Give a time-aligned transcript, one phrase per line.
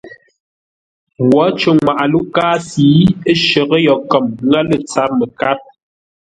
[1.31, 2.85] Wǒ cər ŋwaʼa Lúʼkáasʉ
[3.29, 5.57] ə́ shərə́ yo kəm nŋə́ lə̂ tsâr məkár.